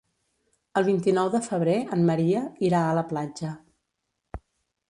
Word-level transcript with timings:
El 0.79 0.85
vint-i-nou 0.87 1.29
de 1.35 1.41
febrer 1.49 1.77
en 1.97 2.07
Maria 2.09 2.43
irà 2.71 2.81
a 2.87 2.97
la 3.01 3.07
platja. 3.15 3.55